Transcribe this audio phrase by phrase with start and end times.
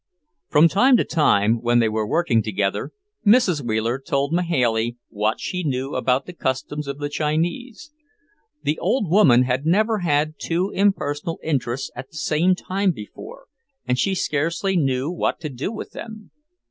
[0.49, 2.91] From time to time, when they were working together,
[3.23, 3.61] Mrs.
[3.63, 7.91] Wheeler told Mahailey what she knew about the customs of the Chinese.
[8.63, 13.45] The old woman had never had two impersonal interests at the same time before,
[13.87, 16.31] and she scarcely knew what to do with them.